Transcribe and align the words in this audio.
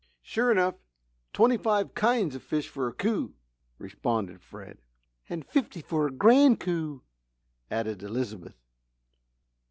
"Sure 0.23 0.51
enough 0.51 0.73
twenty 1.31 1.57
five 1.57 1.93
kinds 1.93 2.33
of 2.33 2.41
fish 2.41 2.67
for 2.67 2.87
a 2.87 2.91
coup!" 2.91 3.35
responded 3.77 4.41
Fred. 4.41 4.79
"And 5.29 5.45
fifty 5.45 5.83
for 5.83 6.07
a 6.07 6.11
Grand 6.11 6.59
Coup," 6.59 7.03
added 7.69 8.01
Elizabeth. 8.01 8.57